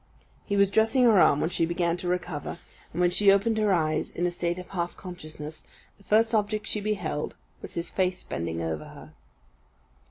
[0.47, 2.57] He was dressing her arm when she began to recover;
[2.91, 5.63] and when she opened her eyes, in a state of half consciousness,
[5.95, 9.13] he first object she beheld was his face bending over her.